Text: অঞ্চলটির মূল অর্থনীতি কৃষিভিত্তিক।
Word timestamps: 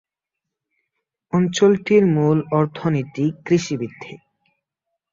অঞ্চলটির 1.33 2.03
মূল 2.15 2.37
অর্থনীতি 2.51 3.25
কৃষিভিত্তিক। 3.45 4.19